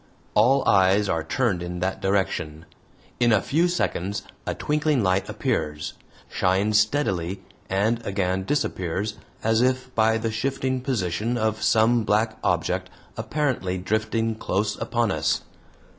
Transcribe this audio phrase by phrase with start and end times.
[0.33, 2.65] All eyes are turned in that direction.
[3.19, 5.93] In a few seconds a twinkling light appears,
[6.27, 12.89] shines steadily, and again disappears as if by the shifting position of some black object
[13.15, 15.41] apparently drifting close upon us.